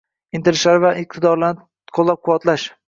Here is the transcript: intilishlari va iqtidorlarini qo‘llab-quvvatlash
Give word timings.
intilishlari 0.39 0.81
va 0.85 0.93
iqtidorlarini 1.03 1.69
qo‘llab-quvvatlash 2.01 2.69